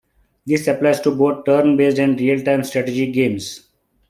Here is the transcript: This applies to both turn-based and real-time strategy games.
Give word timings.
This 0.47 0.65
applies 0.67 0.99
to 1.01 1.11
both 1.15 1.45
turn-based 1.45 1.99
and 1.99 2.19
real-time 2.19 2.63
strategy 2.63 3.11
games. 3.11 3.67